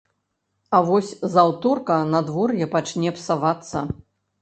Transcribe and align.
А 0.77 0.79
вось 0.87 1.11
з 1.35 1.41
аўторка 1.43 2.01
надвор'е 2.17 2.71
пачне 2.75 3.17
псавацца. 3.23 3.89